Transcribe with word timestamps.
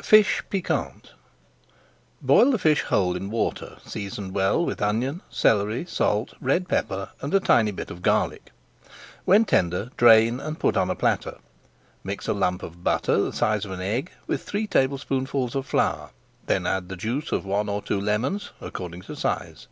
FISH 0.00 0.44
PIQUANT 0.48 1.12
Boil 2.20 2.52
the 2.52 2.58
fish 2.60 2.82
whole 2.82 3.16
in 3.16 3.30
water 3.32 3.78
seasoned 3.84 4.32
well 4.32 4.64
with 4.64 4.80
onion, 4.80 5.22
celery, 5.28 5.84
salt, 5.84 6.34
red 6.40 6.68
pepper, 6.68 7.08
and 7.20 7.34
a 7.34 7.40
tiny 7.40 7.72
bit 7.72 7.90
of 7.90 8.00
garlic. 8.00 8.52
When 9.24 9.44
tender, 9.44 9.90
drain, 9.96 10.38
and 10.38 10.56
put 10.60 10.76
on 10.76 10.88
a 10.88 10.94
platter. 10.94 11.38
Mix 12.04 12.28
a 12.28 12.32
lump 12.32 12.62
of 12.62 12.84
butter 12.84 13.20
the 13.22 13.32
size 13.32 13.64
of 13.64 13.72
an 13.72 13.80
egg 13.80 14.12
with 14.28 14.44
three 14.44 14.68
tablespoonfuls 14.68 15.56
of 15.56 15.66
flour, 15.66 16.10
then 16.46 16.64
add 16.64 16.88
the 16.88 16.94
juice 16.94 17.32
of 17.32 17.44
one 17.44 17.68
or 17.68 17.82
two 17.82 18.00
lemons 18.00 18.50
(according 18.60 19.02
to 19.02 19.16
size). 19.16 19.66